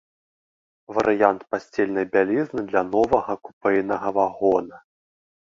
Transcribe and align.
Варыянт 0.99 1.41
пасцельнай 1.55 2.05
бялізны 2.15 2.65
для 2.73 2.83
новага 2.95 3.37
купэйнага 3.45 4.07
вагона. 4.19 4.83